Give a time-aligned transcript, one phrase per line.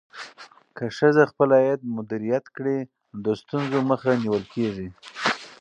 [0.75, 2.77] که ښځه خپل عاید مدیریت کړي،
[3.11, 4.87] نو د ستونزو مخه نیول کېږي.